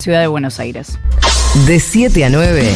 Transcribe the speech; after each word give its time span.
Ciudad 0.00 0.22
de 0.22 0.28
Buenos 0.28 0.58
Aires. 0.58 0.98
De 1.66 1.78
7 1.78 2.24
a 2.24 2.30
9. 2.30 2.72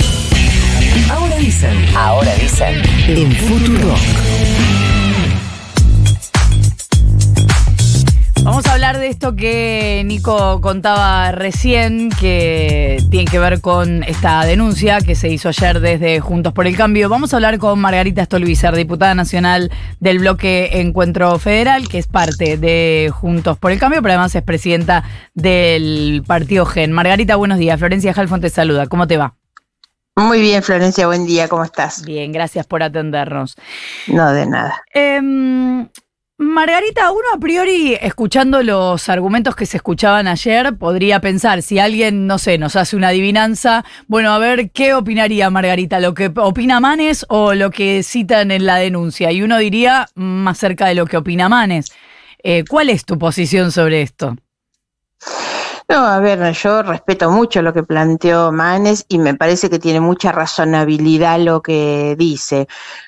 Ahora 1.11 1.37
dicen. 1.39 1.97
Ahora 1.97 2.35
dicen. 2.35 2.83
En 3.09 3.33
Futuro. 3.33 3.95
Vamos 8.55 8.67
a 8.67 8.75
hablar 8.75 8.99
de 8.99 9.09
esto 9.09 9.35
que 9.35 10.05
Nico 10.07 10.61
contaba 10.61 11.33
recién, 11.33 12.09
que 12.09 12.99
tiene 13.11 13.29
que 13.29 13.41
ver 13.41 13.61
con 13.61 14.05
esta 14.05 14.45
denuncia 14.47 15.01
que 15.01 15.17
se 15.17 15.29
hizo 15.29 15.49
ayer 15.49 15.81
desde 15.81 16.21
Juntos 16.21 16.53
por 16.53 16.69
el 16.69 16.77
Cambio. 16.77 17.09
Vamos 17.09 17.33
a 17.33 17.39
hablar 17.39 17.59
con 17.59 17.81
Margarita 17.81 18.25
Stolbizer, 18.25 18.77
diputada 18.77 19.13
nacional 19.17 19.73
del 19.99 20.21
bloque 20.21 20.69
Encuentro 20.81 21.37
Federal, 21.41 21.89
que 21.89 21.99
es 21.99 22.07
parte 22.07 22.57
de 22.57 23.11
Juntos 23.13 23.59
por 23.59 23.73
el 23.73 23.81
Cambio, 23.81 24.01
pero 24.03 24.13
además 24.13 24.37
es 24.37 24.43
presidenta 24.45 25.03
del 25.35 26.23
partido 26.25 26.65
GEN. 26.65 26.93
Margarita, 26.93 27.35
buenos 27.35 27.59
días. 27.59 27.77
Florencia 27.81 28.15
Halfon 28.17 28.41
te 28.41 28.51
saluda. 28.51 28.87
¿Cómo 28.87 29.09
te 29.09 29.17
va? 29.17 29.35
Muy 30.15 30.41
bien, 30.41 30.63
Florencia, 30.63 31.09
buen 31.09 31.27
día, 31.27 31.49
¿cómo 31.49 31.65
estás? 31.65 32.05
Bien, 32.05 32.31
gracias 32.31 32.69
por 32.69 32.85
atendernos. 32.85 33.57
No, 34.07 34.33
de 34.33 34.47
nada. 34.47 34.81
Em, 34.95 35.89
Margarita, 36.37 37.13
uno 37.13 37.29
a 37.33 37.39
priori, 37.39 37.97
escuchando 38.01 38.61
los 38.65 39.09
argumentos 39.09 39.55
que 39.55 39.67
se 39.67 39.77
escuchaban 39.77 40.27
ayer, 40.27 40.77
podría 40.77 41.21
pensar, 41.21 41.63
si 41.63 41.79
alguien, 41.79 42.27
no 42.27 42.39
sé, 42.39 42.59
nos 42.59 42.75
hace 42.75 42.97
una 42.97 43.09
adivinanza, 43.09 43.85
bueno, 44.09 44.33
a 44.33 44.39
ver, 44.39 44.73
¿qué 44.73 44.95
opinaría 44.95 45.49
Margarita? 45.51 46.01
¿Lo 46.01 46.13
que 46.13 46.33
opina 46.35 46.81
Manes 46.81 47.25
o 47.29 47.55
lo 47.55 47.71
que 47.71 48.03
citan 48.03 48.51
en 48.51 48.67
la 48.67 48.77
denuncia? 48.77 49.31
Y 49.31 49.43
uno 49.43 49.59
diría 49.59 50.09
más 50.17 50.59
cerca 50.59 50.87
de 50.87 50.97
lo 50.97 51.07
que 51.07 51.19
opina 51.19 51.49
Manes. 51.49 51.93
Eh, 52.43 52.65
¿Cuál 52.69 52.91
es 52.91 53.05
tu 53.05 53.17
posición 53.17 53.71
sobre 53.71 54.03
esto? 54.03 54.37
No, 55.87 56.07
a 56.07 56.19
ver, 56.19 56.53
yo 56.53 56.83
respeto 56.83 57.31
mucho 57.31 57.61
lo 57.61 57.73
que 57.75 57.83
planteó 57.83 58.51
Manes 58.51 59.05
y 59.09 59.19
me 59.19 59.35
parece 59.35 59.69
que 59.69 59.79
tiene 59.79 60.01
mucha 60.01 60.33
razonabilidad 60.33 61.39
lo 61.39 61.61
que 61.61 62.17
dice. 62.19 62.67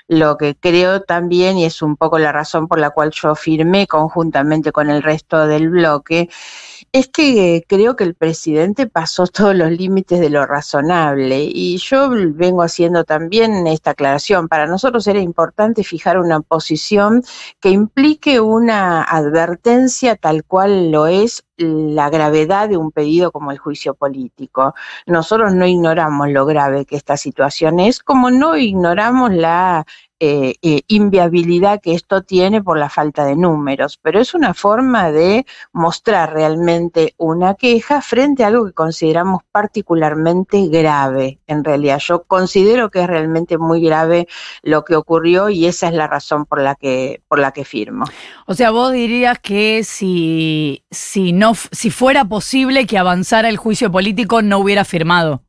Lo 0.09 0.37
que 0.37 0.55
creo 0.55 1.03
también, 1.03 1.59
y 1.59 1.65
es 1.65 1.83
un 1.83 1.97
poco 1.97 2.19
la 2.19 2.31
razón 2.31 2.69
por 2.69 2.79
la 2.79 2.91
cual 2.91 3.11
yo 3.11 3.35
firmé 3.35 3.89
conjuntamente 3.89 4.71
con 4.71 4.89
el 4.89 5.03
resto 5.03 5.49
del 5.49 5.69
bloque, 5.69 6.29
es 6.93 7.09
que 7.09 7.65
creo 7.69 7.97
que 7.97 8.05
el 8.05 8.15
presidente 8.15 8.87
pasó 8.87 9.27
todos 9.27 9.55
los 9.55 9.71
límites 9.71 10.21
de 10.21 10.31
lo 10.31 10.47
razonable 10.47 11.43
y 11.53 11.79
yo 11.79 12.11
vengo 12.11 12.63
haciendo 12.63 13.05
también 13.05 13.67
esta 13.67 13.91
aclaración. 13.91 14.49
Para 14.49 14.67
nosotros 14.67 15.07
era 15.07 15.21
importante 15.21 15.85
fijar 15.85 16.19
una 16.19 16.41
posición 16.41 17.23
que 17.61 17.71
implique 17.71 18.41
una 18.41 19.03
advertencia 19.03 20.17
tal 20.17 20.45
cual 20.45 20.91
lo 20.91 21.07
es 21.07 21.45
la 21.59 22.11
gravedad 22.11 22.69
de 22.69 22.77
un 22.77 22.93
pedido 22.93 23.33
como 23.33 23.51
el 23.51 23.59
juicio 23.59 23.95
político. 23.95 24.75
Nosotros 25.07 25.55
no 25.55 25.67
ignoramos 25.67 26.29
lo 26.31 26.45
grave 26.47 26.85
que 26.85 26.97
esta 26.97 27.17
situación 27.17 27.81
es, 27.81 28.01
como 28.01 28.31
no 28.31 28.57
ignoramos 28.57 29.33
la 29.33 29.87
eh, 30.19 30.55
eh, 30.63 30.81
inviabilidad 30.89 31.83
que 31.83 31.93
esto 31.93 32.23
tiene 32.23 32.63
por 32.63 32.79
la 32.79 32.89
falta 32.89 33.27
de 33.27 33.37
números, 33.37 33.99
pero 34.01 34.19
es 34.19 34.33
una 34.33 34.55
forma 34.55 35.13
de 35.13 35.45
mostrar 35.73 36.33
realmente 36.33 37.15
una 37.19 37.55
queja 37.55 38.01
frente 38.01 38.43
a 38.43 38.47
algo 38.47 38.65
que 38.65 38.73
consideramos 38.73 39.43
particularmente 39.53 40.69
grave. 40.69 41.39
En 41.47 41.65
realidad, 41.65 41.99
yo 41.99 42.23
considero 42.23 42.91
que 42.91 43.03
es 43.03 43.07
realmente 43.07 43.59
muy 43.59 43.83
grave 43.83 44.27
lo 44.63 44.87
que 44.87 44.97
ocurrió 44.97 45.51
y 45.51 45.67
esa 45.67 45.89
es 45.89 45.93
la 45.93 46.07
razón 46.07 46.47
por 46.47 46.63
la 46.63 46.77
que, 46.77 47.21
por 47.29 47.39
la 47.39 47.53
que 47.53 47.67
firmo. 47.67 48.07
O 48.47 48.55
sea, 48.55 48.71
vos 48.71 48.93
dirías 48.93 49.39
que 49.39 49.85
si, 49.85 50.83
si, 50.91 51.35
no, 51.35 51.53
si 51.55 51.91
fuera 51.91 52.25
posible 52.25 52.87
que 52.87 52.97
avanzara 52.97 53.51
el 53.51 53.59
juicio 53.59 53.93
político, 53.93 54.41
no 54.41 54.61
hubiera 54.61 54.87
firmado. 54.87 55.43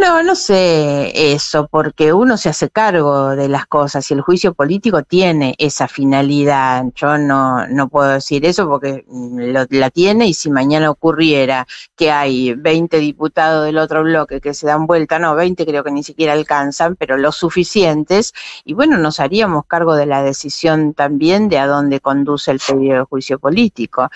No, 0.00 0.22
no 0.22 0.36
sé 0.36 1.32
eso, 1.34 1.66
porque 1.66 2.12
uno 2.12 2.36
se 2.36 2.48
hace 2.48 2.70
cargo 2.70 3.34
de 3.34 3.48
las 3.48 3.66
cosas 3.66 4.08
y 4.08 4.14
el 4.14 4.20
juicio 4.20 4.54
político 4.54 5.02
tiene 5.02 5.56
esa 5.58 5.88
finalidad. 5.88 6.84
Yo 6.94 7.18
no, 7.18 7.66
no 7.66 7.88
puedo 7.88 8.10
decir 8.10 8.46
eso 8.46 8.68
porque 8.68 9.04
lo, 9.08 9.66
la 9.70 9.90
tiene 9.90 10.28
y 10.28 10.34
si 10.34 10.52
mañana 10.52 10.88
ocurriera 10.88 11.66
que 11.96 12.12
hay 12.12 12.54
20 12.54 12.96
diputados 12.98 13.64
del 13.64 13.78
otro 13.78 14.04
bloque 14.04 14.40
que 14.40 14.54
se 14.54 14.68
dan 14.68 14.86
vuelta, 14.86 15.18
no, 15.18 15.34
20 15.34 15.66
creo 15.66 15.82
que 15.82 15.90
ni 15.90 16.04
siquiera 16.04 16.32
alcanzan, 16.32 16.94
pero 16.94 17.16
los 17.16 17.34
suficientes, 17.34 18.34
y 18.64 18.74
bueno, 18.74 18.98
nos 18.98 19.18
haríamos 19.18 19.66
cargo 19.66 19.96
de 19.96 20.06
la 20.06 20.22
decisión 20.22 20.94
también 20.94 21.48
de 21.48 21.58
a 21.58 21.66
dónde 21.66 21.98
conduce 21.98 22.52
el 22.52 22.60
pedido 22.60 22.98
de 22.98 23.04
juicio 23.04 23.40
político. 23.40 24.08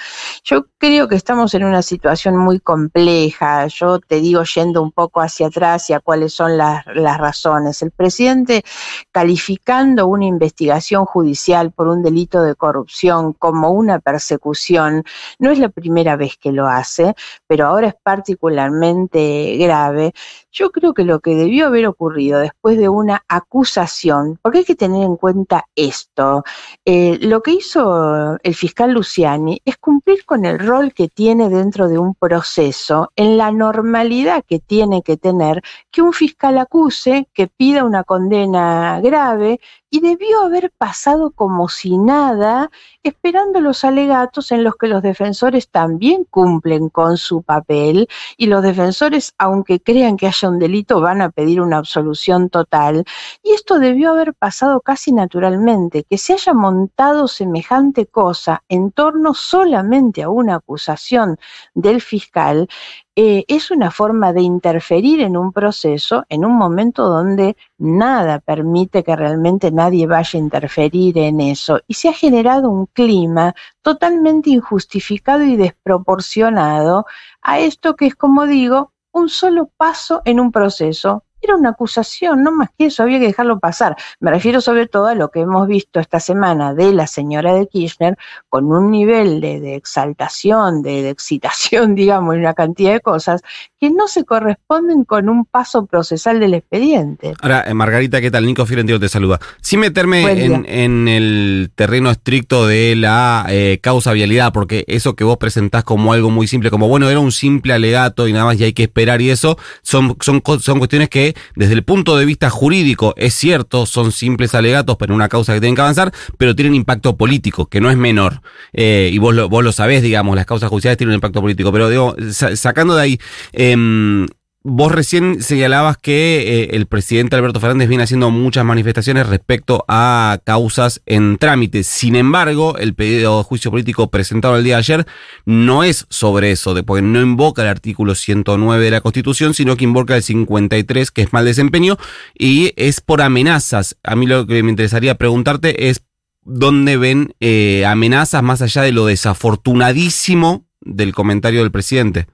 Yo 0.45 0.67
creo 0.79 1.09
que 1.09 1.17
estamos 1.17 1.55
en 1.55 1.65
una 1.65 1.83
situación 1.83 2.37
muy 2.37 2.61
compleja. 2.61 3.67
Yo 3.67 3.99
te 3.99 4.21
digo, 4.21 4.45
yendo 4.45 4.81
un 4.81 4.93
poco 4.93 5.21
hacia 5.21 5.49
atrás, 5.49 5.72
hacia 5.75 6.00
cuáles 6.00 6.34
son 6.34 6.56
las, 6.56 6.84
las 6.94 7.19
razones. 7.19 7.83
El 7.83 7.91
presidente 7.91 8.65
calificando 9.10 10.06
una 10.06 10.27
investigación 10.27 11.05
judicial 11.05 11.72
por 11.72 11.88
un 11.88 12.03
delito 12.03 12.43
de 12.43 12.55
corrupción 12.55 13.33
como 13.33 13.71
una 13.71 13.99
persecución, 13.99 15.05
no 15.38 15.50
es 15.50 15.59
la 15.59 15.69
primera 15.69 16.16
vez 16.16 16.37
que 16.37 16.53
lo 16.53 16.66
hace, 16.66 17.15
pero 17.47 17.66
ahora 17.66 17.88
es 17.88 17.94
particularmente 18.03 19.56
grave. 19.59 20.12
Yo 20.50 20.71
creo 20.71 20.93
que 20.93 21.05
lo 21.05 21.21
que 21.21 21.34
debió 21.34 21.66
haber 21.66 21.87
ocurrido 21.87 22.41
después 22.41 22.78
de 22.78 22.88
una 22.88 23.25
acusación, 23.28 24.38
porque 24.43 24.59
hay 24.59 24.65
que 24.65 24.75
tener 24.75 25.03
en 25.03 25.16
cuenta 25.16 25.66
esto, 25.75 26.44
eh, 26.84 27.19
lo 27.21 27.43
que 27.43 27.53
hizo 27.53 28.38
el 28.43 28.55
fiscal 28.55 28.93
Luciani 28.93 29.61
es 29.65 29.77
cumplir 29.78 30.25
con 30.25 30.44
el 30.44 30.59
rol 30.59 30.93
que 30.93 31.09
tiene 31.09 31.49
dentro 31.49 31.88
de 31.88 31.99
un 31.99 32.15
proceso, 32.15 33.11
en 33.16 33.37
la 33.37 33.50
normalidad 33.50 34.44
que 34.47 34.59
tiene 34.59 35.03
que 35.03 35.16
tener 35.16 35.62
que 35.91 36.03
un 36.03 36.12
fiscal 36.12 36.59
acuse, 36.59 37.28
que 37.33 37.47
pida 37.47 37.84
una 37.84 38.05
condena 38.05 39.00
grave 39.03 39.61
y 39.93 40.01
debió 40.01 40.41
haber 40.41 40.73
pasado 40.73 41.33
como 41.33 41.69
si 41.69 41.99
nada, 41.99 42.71
esperando 43.03 43.61
los 43.61 43.85
alegatos 43.85 44.51
en 44.51 44.65
los 44.65 44.77
que 44.77 44.89
los 44.89 45.03
defensores 45.03 45.69
también 45.69 46.25
cumplen 46.25 46.89
con 46.89 47.19
su 47.19 47.43
papel 47.43 48.09
y 48.39 48.47
los 48.47 48.63
defensores, 48.63 49.35
aunque 49.37 49.81
crean 49.81 50.17
que 50.17 50.29
haya 50.29 50.49
un 50.49 50.59
delito, 50.59 51.03
van 51.03 51.21
a 51.21 51.29
pedir 51.29 51.61
una 51.61 51.77
absolución 51.77 52.49
total. 52.49 53.05
Y 53.43 53.51
esto 53.51 53.79
debió 53.79 54.13
haber 54.13 54.33
pasado 54.33 54.81
casi 54.81 55.13
naturalmente, 55.13 56.05
que 56.05 56.17
se 56.17 56.33
haya 56.33 56.55
montado 56.55 57.29
semejante 57.29 58.07
cosa 58.07 58.65
en 58.71 58.93
torno 58.93 59.35
solamente 59.35 60.23
a 60.23 60.31
una 60.31 60.55
acusación 60.55 61.37
del 61.75 62.01
fiscal, 62.01 62.67
eh, 63.15 63.45
es 63.47 63.71
una 63.71 63.91
forma 63.91 64.33
de 64.33 64.41
interferir 64.41 65.21
en 65.21 65.37
un 65.37 65.53
proceso 65.53 66.25
en 66.31 66.47
un 66.47 66.57
momento 66.57 67.09
donde 67.09 67.59
nada 67.82 68.38
permite 68.38 69.03
que 69.03 69.16
realmente 69.16 69.72
nadie 69.72 70.06
vaya 70.06 70.38
a 70.38 70.43
interferir 70.43 71.19
en 71.19 71.41
eso. 71.41 71.81
Y 71.87 71.94
se 71.94 72.09
ha 72.09 72.12
generado 72.12 72.70
un 72.70 72.87
clima 72.87 73.54
totalmente 73.82 74.50
injustificado 74.50 75.43
y 75.43 75.56
desproporcionado 75.56 77.06
a 77.43 77.59
esto 77.59 77.97
que 77.97 78.06
es, 78.06 78.15
como 78.15 78.47
digo, 78.47 78.93
un 79.12 79.28
solo 79.28 79.69
paso 79.76 80.22
en 80.25 80.38
un 80.41 80.53
proceso 80.53 81.25
era 81.43 81.57
una 81.57 81.71
acusación, 81.71 82.43
no 82.43 82.53
más 82.53 82.71
que 82.79 82.87
eso, 82.87 83.03
había 83.03 83.19
que 83.19 83.27
dejarlo 83.27 83.59
pasar. 83.59 83.97
Me 84.21 84.31
refiero 84.31 84.61
sobre 84.61 84.87
todo 84.87 85.07
a 85.07 85.15
lo 85.15 85.31
que 85.31 85.41
hemos 85.41 85.67
visto 85.67 86.01
esta 86.01 86.21
semana 86.21 86.75
de 86.75 86.93
la 86.93 87.07
señora 87.07 87.55
de 87.55 87.67
Kirchner 87.67 88.17
con 88.49 88.71
un 88.73 88.91
nivel 88.91 89.41
de, 89.41 89.75
exaltación, 89.75 90.83
de, 90.83 91.11
excitación, 91.11 91.95
digamos, 91.97 92.37
y 92.37 92.39
una 92.39 92.55
cantidad 92.55 92.93
de 92.93 93.01
cosas 93.01 93.43
que 93.81 93.91
no 93.91 94.07
se 94.07 94.25
corresponden 94.25 95.05
con 95.05 95.29
un 95.29 95.45
paso 95.45 95.87
procesal 95.87 96.39
del 96.39 96.55
expediente. 96.55 97.35
Ahora, 97.41 97.65
eh, 97.67 97.75
Margarita, 97.75 98.21
¿qué 98.21 98.31
tal? 98.31 98.47
Nico 98.47 98.65
Fiorentino 98.65 99.01
te 99.01 99.09
saluda. 99.09 99.41
Sin 99.61 99.81
meterme 99.81 100.23
en, 100.45 101.09
el 101.09 101.73
terreno 101.75 102.11
estricto 102.11 102.67
de 102.67 102.95
la 102.95 103.47
eh, 103.49 103.81
causa 103.83 104.13
vialidad, 104.13 104.53
porque 104.53 104.85
eso 104.87 105.17
que 105.17 105.25
vos 105.25 105.39
presentás 105.39 105.83
como 105.83 106.13
algo 106.13 106.31
muy 106.31 106.47
simple, 106.47 106.71
como 106.71 106.87
bueno, 106.87 107.11
era 107.11 107.19
un 107.19 107.33
simple 107.33 107.73
alegato 107.73 108.29
y 108.29 108.33
nada 108.33 108.45
más 108.45 108.61
y 108.61 108.65
hay 108.65 108.73
que 108.73 108.85
esperar 108.85 109.21
y 109.21 109.31
eso, 109.31 109.59
son, 109.83 110.17
son, 110.21 110.43
son 110.61 110.79
cuestiones 110.79 111.09
que 111.09 111.31
desde 111.56 111.75
el 111.75 111.82
punto 111.82 112.17
de 112.17 112.25
vista 112.25 112.50
jurídico 112.50 113.14
es 113.17 113.34
cierto, 113.34 113.87
son 113.87 114.12
simples 114.12 114.55
alegatos 114.55 114.96
para 114.96 115.14
una 115.14 115.29
causa 115.29 115.55
que 115.55 115.61
tienen 115.61 115.75
que 115.75 115.81
avanzar, 115.81 116.12
pero 116.38 116.55
tienen 116.55 116.75
impacto 116.75 117.17
político, 117.17 117.67
que 117.67 117.81
no 117.81 117.90
es 117.90 117.96
menor. 117.96 118.43
Eh, 118.73 119.11
y 119.12 119.19
vos 119.19 119.34
lo, 119.34 119.49
vos 119.49 119.75
sabés, 119.75 120.02
digamos, 120.02 120.37
las 120.37 120.46
causas 120.46 120.69
judiciales 120.69 120.99
tienen 120.99 121.12
un 121.12 121.17
impacto 121.17 121.40
político. 121.40 121.73
Pero 121.73 121.88
digo, 121.88 122.17
sacando 122.31 122.94
de 122.94 123.02
ahí, 123.02 123.20
eh, 123.52 124.26
Vos 124.64 124.93
recién 124.93 125.43
señalabas 125.43 125.97
que 125.99 126.62
eh, 126.62 126.69
el 126.76 126.87
presidente 126.87 127.35
Alberto 127.35 127.59
Fernández 127.59 127.88
viene 127.88 128.05
haciendo 128.05 128.31
muchas 128.31 128.64
manifestaciones 128.64 129.26
respecto 129.26 129.85
a 129.88 130.38
causas 130.44 131.03
en 131.05 131.37
trámite. 131.37 131.82
Sin 131.82 132.14
embargo, 132.14 132.79
el 132.79 132.94
pedido 132.94 133.38
de 133.38 133.44
juicio 133.44 133.73
político 133.73 134.09
presentado 134.09 134.56
el 134.56 134.62
día 134.62 134.76
de 134.76 134.79
ayer 134.79 135.06
no 135.47 135.82
es 135.82 136.06
sobre 136.11 136.53
eso, 136.53 136.76
porque 136.85 137.03
no 137.03 137.20
invoca 137.20 137.62
el 137.62 137.69
artículo 137.69 138.14
109 138.14 138.85
de 138.85 138.91
la 138.93 139.00
Constitución, 139.00 139.53
sino 139.53 139.76
que 139.76 139.82
invoca 139.82 140.14
el 140.14 140.23
53, 140.23 141.11
que 141.11 141.23
es 141.23 141.32
mal 141.32 141.44
desempeño, 141.44 141.97
y 142.38 142.73
es 142.76 143.00
por 143.00 143.20
amenazas. 143.20 143.97
A 144.05 144.14
mí 144.14 144.26
lo 144.26 144.47
que 144.47 144.62
me 144.62 144.70
interesaría 144.70 145.17
preguntarte 145.17 145.88
es 145.88 146.05
dónde 146.44 146.97
ven 146.97 147.35
eh, 147.41 147.85
amenazas 147.85 148.44
más 148.44 148.62
allá 148.62 148.82
de 148.82 148.93
lo 148.93 149.06
desafortunadísimo 149.06 150.69
del 150.81 151.14
comentario 151.14 151.62
del 151.62 151.73
presidente. 151.73 152.29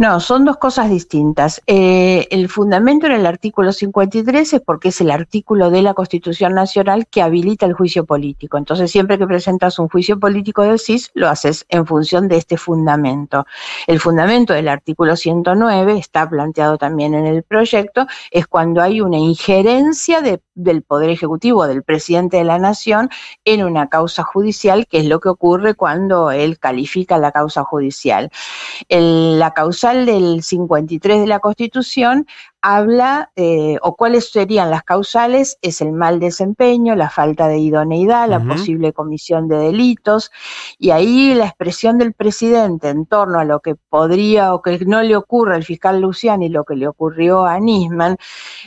No, 0.00 0.20
son 0.20 0.44
dos 0.44 0.58
cosas 0.58 0.90
distintas. 0.90 1.60
Eh, 1.66 2.28
el 2.30 2.48
fundamento 2.48 3.06
en 3.06 3.12
el 3.12 3.26
artículo 3.26 3.72
53 3.72 4.52
es 4.52 4.60
porque 4.60 4.90
es 4.90 5.00
el 5.00 5.10
artículo 5.10 5.70
de 5.70 5.82
la 5.82 5.92
Constitución 5.92 6.54
Nacional 6.54 7.08
que 7.08 7.20
habilita 7.20 7.66
el 7.66 7.72
juicio 7.72 8.06
político. 8.06 8.58
Entonces, 8.58 8.92
siempre 8.92 9.18
que 9.18 9.26
presentas 9.26 9.80
un 9.80 9.88
juicio 9.88 10.20
político 10.20 10.62
del 10.62 10.78
CIS, 10.78 11.10
lo 11.14 11.28
haces 11.28 11.66
en 11.68 11.84
función 11.84 12.28
de 12.28 12.36
este 12.36 12.56
fundamento. 12.56 13.44
El 13.88 13.98
fundamento 13.98 14.52
del 14.52 14.68
artículo 14.68 15.16
109 15.16 15.98
está 15.98 16.30
planteado 16.30 16.78
también 16.78 17.14
en 17.14 17.26
el 17.26 17.42
proyecto, 17.42 18.06
es 18.30 18.46
cuando 18.46 18.80
hay 18.80 19.00
una 19.00 19.18
injerencia 19.18 20.22
del 20.54 20.82
Poder 20.82 21.10
Ejecutivo, 21.10 21.66
del 21.66 21.82
presidente 21.82 22.36
de 22.36 22.44
la 22.44 22.60
Nación, 22.60 23.10
en 23.44 23.64
una 23.64 23.88
causa 23.88 24.22
judicial, 24.22 24.86
que 24.86 24.98
es 24.98 25.06
lo 25.06 25.18
que 25.18 25.28
ocurre 25.28 25.74
cuando 25.74 26.30
él 26.30 26.60
califica 26.60 27.18
la 27.18 27.32
causa 27.32 27.64
judicial. 27.64 28.30
La 29.38 29.52
causa 29.52 29.94
del 29.94 30.42
53 30.42 31.20
de 31.20 31.26
la 31.26 31.40
Constitución 31.40 32.26
habla, 32.60 33.30
eh, 33.36 33.78
o 33.82 33.94
cuáles 33.94 34.30
serían 34.30 34.70
las 34.70 34.82
causales, 34.82 35.58
es 35.62 35.80
el 35.80 35.92
mal 35.92 36.18
desempeño, 36.18 36.96
la 36.96 37.08
falta 37.08 37.48
de 37.48 37.58
idoneidad, 37.58 38.28
la 38.28 38.40
posible 38.40 38.92
comisión 38.92 39.48
de 39.48 39.58
delitos, 39.58 40.30
y 40.78 40.90
ahí 40.90 41.34
la 41.34 41.46
expresión 41.46 41.98
del 41.98 42.14
presidente 42.14 42.88
en 42.88 43.06
torno 43.06 43.38
a 43.38 43.44
lo 43.44 43.60
que 43.60 43.74
podría 43.76 44.54
o 44.54 44.62
que 44.62 44.78
no 44.86 45.02
le 45.02 45.16
ocurre 45.16 45.54
al 45.54 45.64
fiscal 45.64 46.00
Luciani 46.00 46.46
y 46.46 46.48
lo 46.48 46.64
que 46.64 46.76
le 46.76 46.88
ocurrió 46.88 47.44
a 47.44 47.60
Nisman, 47.60 48.16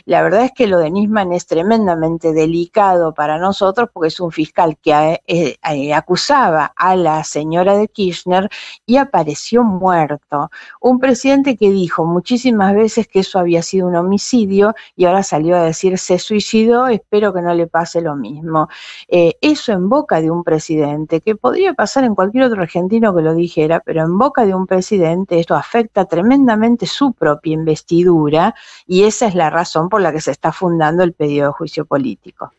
la 0.04 0.22
verdad 0.22 0.44
es 0.44 0.52
que 0.52 0.66
lo 0.66 0.78
de 0.78 0.90
Nisman 0.90 1.32
es 1.32 1.46
tremendamente 1.46 2.32
delicado 2.32 3.12
para 3.14 3.38
nosotros 3.38 3.90
porque 3.92 4.08
es 4.08 4.20
un 4.20 4.32
fiscal 4.32 4.78
que 4.78 5.20
eh, 5.26 5.56
eh, 5.70 5.94
acusaba 5.94 6.72
a 6.76 6.96
la 6.96 7.24
señora 7.24 7.76
de 7.76 7.88
Kirchner 7.88 8.48
y 8.86 8.96
apareció 8.96 9.64
muerto. 9.64 10.50
Un 10.80 10.98
presidente 10.98 11.56
que 11.56 11.70
dijo 11.70 12.04
muchísimas 12.04 12.74
veces 12.74 13.06
que 13.06 13.20
eso 13.20 13.38
había 13.38 13.62
sido 13.62 13.81
un 13.84 13.96
homicidio 13.96 14.74
y 14.96 15.04
ahora 15.04 15.22
salió 15.22 15.56
a 15.56 15.62
decir 15.62 15.98
se 15.98 16.18
suicidó, 16.18 16.86
espero 16.86 17.32
que 17.32 17.42
no 17.42 17.54
le 17.54 17.66
pase 17.66 18.00
lo 18.00 18.16
mismo. 18.16 18.68
Eh, 19.08 19.34
eso 19.40 19.72
en 19.72 19.88
boca 19.88 20.20
de 20.20 20.30
un 20.30 20.44
presidente, 20.44 21.20
que 21.20 21.36
podría 21.36 21.74
pasar 21.74 22.04
en 22.04 22.14
cualquier 22.14 22.44
otro 22.44 22.62
argentino 22.62 23.14
que 23.14 23.22
lo 23.22 23.34
dijera, 23.34 23.80
pero 23.80 24.02
en 24.02 24.18
boca 24.18 24.46
de 24.46 24.54
un 24.54 24.66
presidente 24.66 25.38
esto 25.38 25.54
afecta 25.54 26.04
tremendamente 26.04 26.86
su 26.86 27.12
propia 27.12 27.54
investidura 27.54 28.54
y 28.86 29.04
esa 29.04 29.26
es 29.26 29.34
la 29.34 29.50
razón 29.50 29.88
por 29.88 30.00
la 30.00 30.12
que 30.12 30.20
se 30.20 30.30
está 30.30 30.52
fundando 30.52 31.02
el 31.02 31.12
pedido 31.12 31.48
de 31.48 31.52
juicio 31.52 31.84
político. 31.84 32.52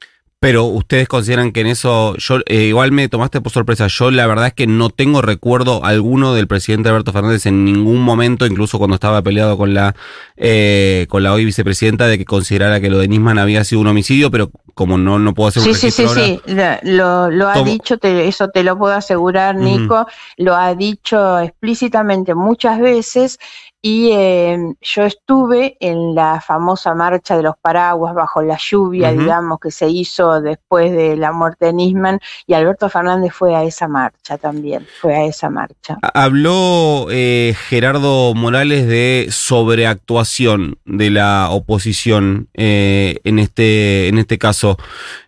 Pero 0.43 0.65
ustedes 0.65 1.07
consideran 1.07 1.53
que 1.53 1.61
en 1.61 1.67
eso, 1.67 2.17
yo 2.17 2.39
eh, 2.47 2.63
igual 2.63 2.91
me 2.91 3.07
tomaste 3.07 3.39
por 3.39 3.53
sorpresa, 3.53 3.87
yo 3.87 4.11
la 4.11 4.27
verdad 4.27 4.47
es 4.47 4.53
que 4.53 4.67
no 4.67 4.89
tengo 4.89 5.21
recuerdo 5.21 5.85
alguno 5.85 6.33
del 6.33 6.47
presidente 6.47 6.89
Alberto 6.89 7.13
Fernández 7.13 7.45
en 7.45 7.63
ningún 7.63 8.01
momento, 8.01 8.45
incluso 8.45 8.77
cuando 8.77 8.95
estaba 8.95 9.21
peleado 9.21 9.57
con 9.57 9.73
la 9.73 9.95
eh, 10.35 11.07
con 11.07 11.23
la 11.23 11.31
hoy 11.31 11.45
vicepresidenta, 11.45 12.07
de 12.07 12.17
que 12.17 12.25
considerara 12.25 12.81
que 12.81 12.89
lo 12.89 12.97
de 12.97 13.07
Nisman 13.07 13.39
había 13.39 13.63
sido 13.63 13.79
un 13.79 13.87
homicidio, 13.87 14.31
pero 14.31 14.51
como 14.73 14.97
no, 14.97 15.17
no 15.17 15.33
puedo 15.33 15.47
hacer 15.47 15.63
un 15.63 15.73
Sí, 15.73 15.75
sí, 15.75 15.91
sí, 15.91 16.07
sí, 16.13 16.41
lo, 16.81 17.31
lo 17.31 17.47
ha 17.47 17.63
dicho, 17.63 17.95
eso 18.01 18.49
te 18.49 18.63
lo 18.63 18.77
puedo 18.77 18.95
asegurar, 18.95 19.55
Nico, 19.55 20.07
lo 20.35 20.57
ha 20.57 20.75
dicho 20.75 21.39
explícitamente 21.39 22.35
muchas 22.35 22.81
veces 22.81 23.39
y 23.85 24.11
eh, 24.13 24.57
yo 24.81 25.03
estuve 25.03 25.75
en 25.81 26.15
la 26.15 26.39
famosa 26.39 26.95
marcha 26.95 27.35
de 27.35 27.43
los 27.43 27.57
paraguas 27.61 28.15
bajo 28.15 28.41
la 28.41 28.57
lluvia, 28.57 29.11
digamos, 29.11 29.59
que 29.59 29.71
se 29.71 29.89
hizo 29.89 30.39
después 30.39 30.93
de 30.93 31.17
la 31.17 31.33
muerte 31.33 31.65
de 31.65 31.73
Nisman, 31.73 32.21
y 32.47 32.53
Alberto 32.53 32.89
Fernández 32.89 33.33
fue 33.33 33.53
a 33.57 33.65
esa 33.65 33.89
marcha 33.89 34.37
también, 34.37 34.87
fue 35.01 35.13
a 35.13 35.25
esa 35.25 35.49
marcha. 35.49 35.97
Habló 36.13 37.07
eh, 37.11 37.55
Gerardo 37.67 38.33
Morales 38.33 38.87
de 38.87 39.27
sobreactuación 39.31 40.77
de 40.85 41.09
la 41.09 41.49
oposición 41.51 42.47
eh, 42.53 43.19
en, 43.25 43.37
este, 43.37 44.07
en 44.07 44.17
este 44.17 44.37
caso. 44.37 44.77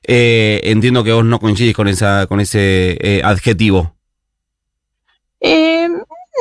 entiendo 0.01 1.03
que 1.03 1.11
vos 1.11 1.25
no 1.25 1.39
coincidís 1.39 1.75
con, 1.75 1.89
esa, 1.89 2.25
con 2.27 2.39
ese 2.39 3.21
adjetivo. 3.21 3.95
Eh, 5.41 5.89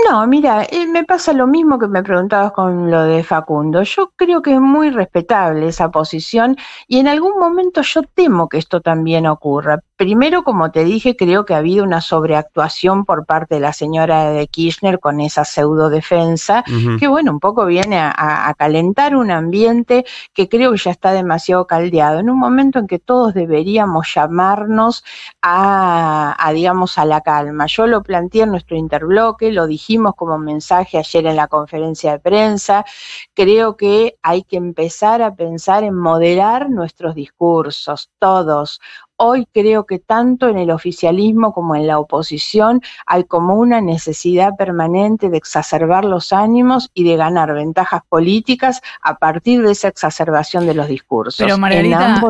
no, 0.03 0.27
mira, 0.27 0.65
eh, 0.65 0.87
me 0.87 1.05
pasa 1.05 1.33
lo 1.33 1.47
mismo 1.47 1.79
que 1.79 1.87
me 1.87 2.03
preguntabas 2.03 2.53
con 2.53 2.91
lo 2.91 3.05
de 3.05 3.23
Facundo. 3.23 3.83
Yo 3.85 4.13
creo 4.17 4.43
que 4.43 4.55
es 4.55 4.61
muy 4.61 4.91
respetable 4.91 5.69
esa 5.69 5.91
posición 5.91 6.57
y 6.89 6.99
en 6.99 7.07
algún 7.07 7.39
momento 7.39 7.81
yo 7.83 8.03
temo 8.03 8.49
que 8.49 8.59
esto 8.59 8.81
también 8.81 9.27
ocurra. 9.27 9.81
Primero, 9.97 10.43
como 10.43 10.73
te 10.73 10.83
dije, 10.83 11.15
creo 11.15 11.45
que 11.45 11.55
ha 11.55 11.59
habido 11.59 11.85
una 11.85 12.01
sobreactuación 12.01 13.05
por 13.05 13.25
parte 13.25 13.55
de 13.55 13.61
la 13.61 13.73
señora 13.73 14.31
de 14.31 14.49
Kirchner 14.49 14.99
con 14.99 15.21
esa 15.21 15.45
pseudo 15.45 15.89
defensa, 15.89 16.65
que 16.99 17.07
bueno, 17.07 17.31
un 17.31 17.39
poco 17.39 17.65
viene 17.65 17.99
a, 18.01 18.53
calentar 18.59 19.15
un 19.15 19.31
ambiente 19.31 20.05
que 20.33 20.49
creo 20.49 20.73
que 20.73 20.79
ya 20.79 20.91
está 20.91 21.13
demasiado 21.13 21.67
caldeado, 21.69 22.19
en 22.19 22.31
un 22.31 22.39
momento 22.39 22.81
en 22.81 22.89
que 22.89 22.99
todos 22.99 23.35
deberíamos 23.35 24.13
llamarnos 24.13 25.05
a, 25.41 26.35
a 26.37 26.53
digamos, 26.53 26.99
a 26.99 27.05
la 27.05 27.21
calma. 27.21 27.67
Yo 27.67 27.87
lo 27.87 28.03
planteé 28.03 28.43
en 28.43 28.51
nuestro 28.51 28.77
interbloque, 28.77 29.53
lo 29.53 29.67
dijimos 29.85 30.15
como 30.17 30.39
mensaje 30.39 30.97
ayer 30.97 31.27
en 31.27 31.37
la 31.37 31.47
conferencia 31.47 32.13
de 32.13 32.19
prensa, 32.19 32.87
creo 33.35 33.77
que 33.77 34.17
hay 34.23 34.43
que 34.43 34.57
empezar 34.57 35.21
a 35.21 35.35
pensar 35.35 35.85
en 35.85 35.95
moderar 35.95 36.71
nuestros 36.71 37.15
discursos, 37.15 38.11
todos 38.19 38.81
Hoy 39.17 39.47
creo 39.53 39.87
que 39.87 40.01
tanto 40.01 40.49
en 40.49 40.59
el 40.59 40.73
oficialismo 40.73 41.53
como 41.53 41.77
en 41.77 41.87
la 41.87 42.01
oposición 42.01 42.83
hay 43.07 43.23
como 43.25 43.55
una 43.55 43.81
necesidad 43.81 44.57
permanente 44.57 45.31
de 45.31 45.37
exacerbar 45.37 46.05
los 46.05 46.33
ánimos 46.33 46.91
y 46.95 47.05
de 47.05 47.17
ganar 47.17 47.55
ventajas 47.55 48.03
políticas 48.09 48.81
a 49.01 49.19
partir 49.19 49.63
de 49.63 49.71
esa 49.71 49.87
exacerbación 49.87 50.67
de 50.67 50.75
los 50.75 50.89
discursos. 50.89 51.37
Pero 51.39 51.59
Margarita, 51.59 52.21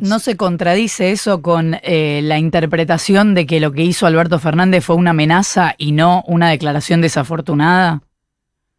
no, 0.00 0.18
se 0.20 0.36
contradice 0.36 1.10
eso 1.10 1.42
con 1.42 1.76
eh, 1.82 2.20
la 2.22 2.38
interpretación 2.38 3.34
de 3.34 3.44
que 3.44 3.58
lo 3.58 3.72
que 3.72 3.82
hizo 3.82 4.06
Alberto 4.06 4.38
Fernández 4.38 4.84
fue 4.84 4.94
una 4.94 5.10
amenaza 5.10 5.74
y 5.76 5.90
no 5.90 6.22
una 6.28 6.50
declaración 6.50 7.00
desafortunada? 7.00 8.02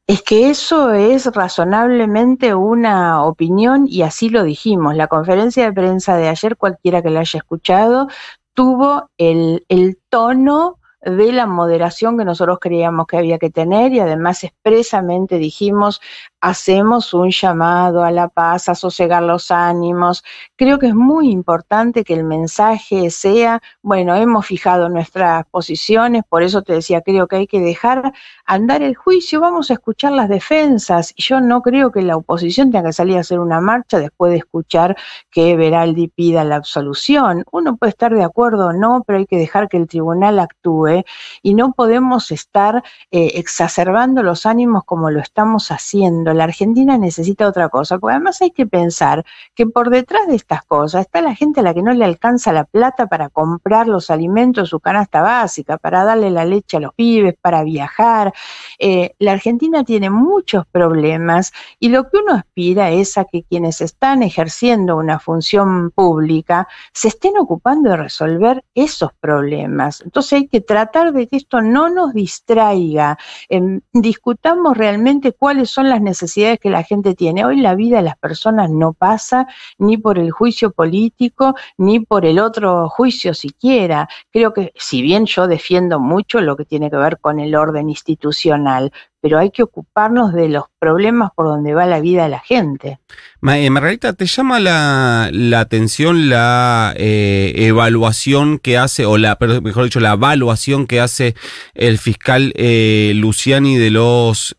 Es 0.06 0.22
que 0.22 0.50
eso 0.50 0.92
es 0.92 1.28
razonablemente 1.28 2.54
una 2.56 3.24
opinión 3.24 3.86
y 3.88 4.02
así 4.02 4.30
lo 4.30 4.44
dijimos. 4.44 4.96
La 4.98 5.08
conferencia 5.08 5.64
de 5.64 5.72
prensa 5.72 6.18
de 6.18 6.28
ayer, 6.28 6.58
cualquiera 6.58 7.02
que 7.02 7.10
la 7.10 7.22
haya 7.22 7.38
escuchado, 7.38 8.10
tuvo 8.54 9.10
el, 9.18 9.66
tono 10.10 10.78
de 11.02 11.32
la 11.32 11.46
moderación 11.48 12.18
que 12.18 12.26
nosotros 12.26 12.60
creíamos 12.60 13.08
que 13.08 13.18
había 13.18 13.40
que 13.40 13.50
tener 13.50 13.94
y 13.94 14.00
además 14.00 14.44
expresamente 14.44 15.38
dijimos 15.38 16.02
hacemos 16.44 17.14
un 17.14 17.32
llamado 17.32 18.04
a 18.04 18.12
la 18.12 18.28
paz, 18.28 18.68
a 18.68 18.76
sosegar 18.76 19.24
los 19.24 19.50
ánimos. 19.50 20.26
Creo 20.58 20.78
que 20.78 20.88
es 20.88 20.94
muy 20.94 21.32
importante 21.32 22.04
que 22.04 22.14
el 22.14 22.26
mensaje 22.26 23.10
sea, 23.12 23.62
bueno, 23.82 24.14
hemos 24.14 24.46
fijado 24.46 24.90
nuestras 24.90 25.46
posiciones, 25.46 26.24
por 26.28 26.44
eso 26.44 26.62
te 26.62 26.74
decía, 26.74 27.00
creo 27.00 27.28
que 27.28 27.38
hay 27.38 27.48
que 27.48 27.62
dejar 27.62 28.12
andar 28.46 28.82
el 28.82 28.94
juicio, 28.94 29.40
vamos 29.40 29.72
a 29.72 29.76
escuchar 29.76 30.12
las 30.12 30.28
defensas. 30.28 31.14
Yo 31.16 31.40
no 31.40 31.62
creo 31.62 31.94
que 31.94 32.02
la 32.02 32.18
oposición 32.18 32.72
tenga 32.72 32.90
que 32.90 32.94
salir 32.94 33.16
a 33.16 33.22
hacer 33.22 33.40
una 33.40 33.62
marcha 33.62 34.00
después 34.00 34.34
de 34.34 34.40
escuchar 34.40 34.98
que 35.32 35.56
Veraldi 35.56 36.10
pida 36.10 36.44
la 36.44 36.58
absolución. 36.58 37.46
Uno 37.54 37.78
puede 37.78 37.92
estar 37.92 38.14
de 38.14 38.24
acuerdo 38.26 38.68
o 38.68 38.74
no, 38.74 39.06
pero 39.08 39.20
hay 39.20 39.28
que 39.28 39.38
dejar 39.38 39.70
que 39.70 39.78
el 39.78 39.88
tribunal 39.88 40.40
actúe 40.40 41.06
y 41.42 41.54
no 41.54 41.72
podemos 41.72 42.32
estar 42.32 42.84
eh, 43.12 43.32
exacerbando 43.36 44.24
los 44.24 44.46
ánimos 44.46 44.84
como 44.84 45.10
lo 45.10 45.22
estamos 45.22 45.72
haciendo 45.72 46.33
la 46.34 46.46
Argentina 46.46 46.98
necesita 46.98 47.48
otra 47.48 47.70
cosa, 47.70 48.00
porque 48.00 48.16
además 48.16 48.42
hay 48.42 48.52
que 48.52 48.66
pensar 48.66 49.26
que 49.56 49.66
por 49.66 49.90
detrás 49.90 50.28
de 50.28 50.36
estas 50.36 50.64
cosas 50.64 51.02
está 51.02 51.22
la 51.22 51.36
gente 51.36 51.60
a 51.60 51.64
la 51.64 51.74
que 51.74 51.82
no 51.82 51.94
le 51.94 52.06
alcanza 52.06 52.54
la 52.54 52.66
plata 52.66 53.08
para 53.08 53.30
comprar 53.30 53.88
los 53.88 54.10
alimentos, 54.10 54.70
su 54.70 54.80
canasta 54.80 55.22
básica, 55.22 55.78
para 55.78 56.04
darle 56.04 56.30
la 56.30 56.46
leche 56.46 56.78
a 56.78 56.80
los 56.80 56.94
pibes, 56.94 57.36
para 57.40 57.64
viajar. 57.64 58.34
Eh, 58.80 59.14
la 59.20 59.34
Argentina 59.34 59.84
tiene 59.84 60.10
muchos 60.10 60.66
problemas 60.68 61.54
y 61.80 61.90
lo 61.90 62.10
que 62.10 62.18
uno 62.18 62.34
aspira 62.34 62.92
es 62.92 63.18
a 63.18 63.26
que 63.26 63.44
quienes 63.44 63.82
están 63.82 64.24
ejerciendo 64.24 64.98
una 64.98 65.20
función 65.20 65.92
pública 65.92 66.68
se 66.94 67.10
estén 67.10 67.38
ocupando 67.38 67.92
de 67.92 67.98
resolver 67.98 68.64
esos 68.76 69.12
problemas. 69.20 70.02
Entonces 70.02 70.34
hay 70.34 70.48
que 70.48 70.62
tratar 70.62 71.14
de 71.14 71.28
que 71.28 71.38
esto 71.38 71.62
no 71.62 71.90
nos 71.90 72.14
distraiga. 72.14 73.18
Em, 73.50 73.82
discutamos 73.92 74.78
realmente 74.78 75.34
cuáles 75.34 75.70
son 75.70 75.90
las 75.90 76.02
necesidades 76.02 76.23
necesidades 76.24 76.60
que 76.60 76.70
la 76.70 76.84
gente 76.84 77.16
tiene. 77.16 77.46
Hoy 77.46 77.60
la 77.60 77.76
vida 77.76 77.98
de 77.98 78.04
las 78.04 78.18
personas 78.18 78.70
no 78.70 78.94
pasa 78.94 79.48
ni 79.78 79.98
por 79.98 80.18
el 80.18 80.32
juicio 80.32 80.72
político 80.72 81.56
ni 81.78 82.00
por 82.00 82.26
el 82.26 82.40
otro 82.40 82.90
juicio 82.90 83.34
siquiera. 83.34 84.08
Creo 84.32 84.54
que 84.54 84.72
si 84.76 85.02
bien 85.02 85.26
yo 85.26 85.48
defiendo 85.48 86.00
mucho 86.00 86.42
lo 86.42 86.56
que 86.56 86.66
tiene 86.66 86.90
que 86.90 86.98
ver 86.98 87.20
con 87.20 87.40
el 87.40 87.56
orden 87.56 87.90
institucional, 87.90 88.92
pero 89.24 89.40
hay 89.40 89.52
que 89.52 89.64
ocuparnos 89.64 90.34
de 90.34 90.50
los 90.50 90.66
problemas 90.80 91.32
por 91.34 91.46
donde 91.46 91.74
va 91.74 91.86
la 91.86 92.02
vida 92.02 92.24
de 92.24 92.30
la 92.30 92.42
gente. 92.42 93.00
Eh, 93.42 93.70
Margarita, 93.70 94.12
¿te 94.12 94.26
llama 94.26 94.60
la, 94.60 95.30
atención 95.58 96.30
la 96.30 96.94
eh, 96.98 97.54
evaluación 97.56 98.60
que 98.60 98.78
hace, 98.78 99.06
o 99.06 99.18
la, 99.18 99.38
mejor 99.62 99.86
dicho, 99.86 100.02
la 100.02 100.14
evaluación 100.14 100.88
que 100.88 101.00
hace 101.00 101.36
el 101.74 102.00
fiscal 102.00 102.52
eh, 102.58 103.14
Luciani 103.16 103.78
de 103.78 103.92
los 103.92 104.58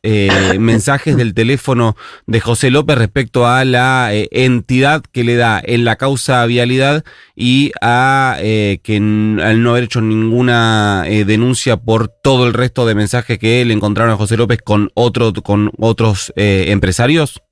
mensajes 0.59 1.16
del 1.16 1.35
teléfono 1.35 1.94
de 2.26 2.40
José 2.40 2.71
López 2.71 2.97
respecto 2.97 3.47
a 3.47 3.66
la 3.66 4.11
entidad 4.12 5.02
que 5.12 5.25
le 5.25 5.37
da 5.37 5.61
en 5.62 5.85
la 5.85 5.97
causa 5.97 6.44
vialidad 6.47 7.04
y 7.37 7.73
a 7.83 8.38
que 8.40 8.97
al 8.97 9.62
no 9.62 9.71
haber 9.71 9.85
hecho 9.85 10.00
ninguna 10.00 11.04
denuncia 11.04 11.76
por 11.76 12.09
todo 12.09 12.47
el 12.47 12.54
resto 12.54 12.87
de 12.87 12.94
mensajes 12.94 13.38
que 13.38 13.64
le 13.64 13.75
encontraron 13.75 14.12
a 14.14 14.16
José 14.16 14.37
López 14.37 14.53
con, 14.58 14.90
otro, 14.94 15.32
con 15.32 15.70
otros 15.78 16.32
empresarios? 16.37 17.42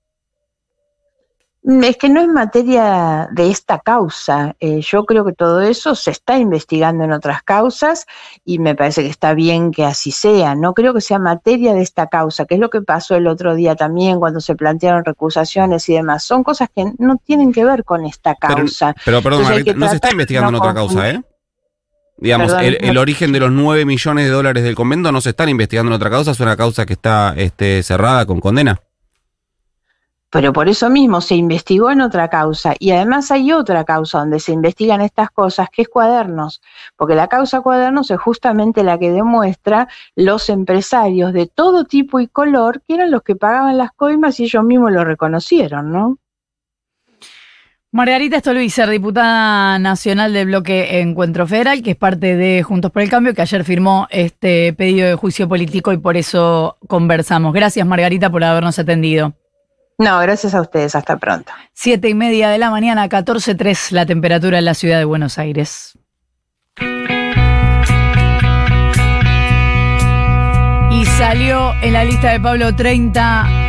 Mm, 1.64 1.84
es 1.84 1.96
que 1.96 2.08
no 2.08 2.20
es 2.20 2.28
materia 2.28 3.28
de 3.32 3.50
esta 3.50 3.78
causa. 3.78 4.56
Eh, 4.58 4.80
yo 4.80 5.04
creo 5.04 5.24
que 5.24 5.32
todo 5.32 5.60
eso 5.60 5.94
se 5.94 6.10
está 6.10 6.38
investigando 6.38 7.04
en 7.04 7.12
otras 7.12 7.42
causas 7.42 8.06
y 8.44 8.58
me 8.58 8.74
parece 8.74 9.02
que 9.02 9.08
está 9.08 9.34
bien 9.34 9.70
que 9.70 9.84
así 9.84 10.10
sea. 10.10 10.54
No 10.54 10.74
creo 10.74 10.92
que 10.92 11.00
sea 11.00 11.18
materia 11.18 11.72
de 11.72 11.82
esta 11.82 12.08
causa, 12.08 12.46
que 12.46 12.54
es 12.54 12.60
lo 12.60 12.68
que 12.68 12.82
pasó 12.82 13.14
el 13.14 13.28
otro 13.28 13.54
día 13.54 13.76
también 13.76 14.18
cuando 14.18 14.40
se 14.40 14.56
plantearon 14.56 15.04
recusaciones 15.04 15.88
y 15.88 15.94
demás. 15.94 16.24
Son 16.24 16.42
cosas 16.42 16.68
que 16.74 16.84
no 16.98 17.16
tienen 17.18 17.52
que 17.52 17.64
ver 17.64 17.84
con 17.84 18.04
esta 18.04 18.34
causa. 18.34 18.94
Pero, 19.04 19.22
perdón, 19.22 19.44
no 19.76 19.88
se 19.88 19.94
está 19.96 20.10
investigando 20.10 20.48
en 20.48 20.54
otra 20.56 20.74
causa, 20.74 21.10
¿eh? 21.10 21.22
Digamos, 22.22 22.52
el, 22.60 22.98
origen 22.98 23.32
de 23.32 23.40
los 23.40 23.50
9 23.50 23.84
millones 23.84 24.26
de 24.26 24.30
dólares 24.30 24.62
del 24.62 24.76
convento 24.76 25.10
no 25.10 25.20
se 25.20 25.30
están 25.30 25.48
investigando 25.48 25.90
en 25.90 25.96
otra 25.96 26.08
causa, 26.08 26.30
es 26.30 26.38
una 26.38 26.56
causa 26.56 26.86
que 26.86 26.92
está 26.92 27.34
este, 27.36 27.82
cerrada 27.82 28.26
con 28.26 28.40
condena. 28.40 28.80
Pero 30.30 30.52
por 30.52 30.68
eso 30.68 30.88
mismo 30.88 31.20
se 31.20 31.34
investigó 31.34 31.90
en 31.90 32.00
otra 32.00 32.28
causa 32.28 32.74
y 32.78 32.92
además 32.92 33.30
hay 33.32 33.52
otra 33.52 33.84
causa 33.84 34.20
donde 34.20 34.38
se 34.38 34.52
investigan 34.52 35.00
estas 35.00 35.30
cosas, 35.30 35.68
que 35.70 35.82
es 35.82 35.88
cuadernos, 35.88 36.62
porque 36.96 37.16
la 37.16 37.26
causa 37.26 37.60
cuadernos 37.60 38.10
es 38.10 38.20
justamente 38.20 38.84
la 38.84 38.98
que 38.98 39.10
demuestra 39.10 39.88
los 40.14 40.48
empresarios 40.48 41.32
de 41.32 41.48
todo 41.48 41.84
tipo 41.84 42.20
y 42.20 42.28
color 42.28 42.82
que 42.82 42.94
eran 42.94 43.10
los 43.10 43.22
que 43.22 43.34
pagaban 43.34 43.76
las 43.76 43.90
coimas 43.92 44.38
y 44.38 44.44
ellos 44.44 44.64
mismos 44.64 44.92
lo 44.92 45.04
reconocieron, 45.04 45.92
¿no? 45.92 46.18
Margarita 47.94 48.38
Stolbizer, 48.38 48.88
diputada 48.88 49.78
nacional 49.78 50.32
del 50.32 50.46
bloque 50.46 51.00
Encuentro 51.00 51.46
Federal, 51.46 51.82
que 51.82 51.90
es 51.90 51.96
parte 51.96 52.36
de 52.36 52.62
Juntos 52.62 52.90
por 52.90 53.02
el 53.02 53.10
Cambio, 53.10 53.34
que 53.34 53.42
ayer 53.42 53.64
firmó 53.64 54.06
este 54.08 54.72
pedido 54.72 55.06
de 55.06 55.14
juicio 55.14 55.46
político 55.46 55.92
y 55.92 55.98
por 55.98 56.16
eso 56.16 56.78
conversamos. 56.88 57.52
Gracias, 57.52 57.86
Margarita, 57.86 58.30
por 58.30 58.42
habernos 58.44 58.78
atendido. 58.78 59.34
No, 59.98 60.18
gracias 60.20 60.54
a 60.54 60.62
ustedes. 60.62 60.94
Hasta 60.94 61.18
pronto. 61.18 61.52
Siete 61.74 62.08
y 62.08 62.14
media 62.14 62.48
de 62.48 62.56
la 62.56 62.70
mañana, 62.70 63.06
14.3 63.10 63.90
la 63.90 64.06
temperatura 64.06 64.58
en 64.58 64.64
la 64.64 64.72
ciudad 64.72 64.96
de 64.96 65.04
Buenos 65.04 65.36
Aires. 65.36 65.98
Y 70.92 71.04
salió 71.18 71.74
en 71.82 71.92
la 71.92 72.04
lista 72.04 72.32
de 72.32 72.40
Pablo 72.40 72.74
30 72.74 73.61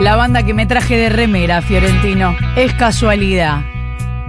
la 0.00 0.16
banda 0.16 0.42
que 0.42 0.54
me 0.54 0.66
traje 0.66 0.96
de 0.96 1.08
remera, 1.08 1.60
Fiorentino. 1.62 2.36
Es 2.56 2.72
casualidad. 2.74 3.77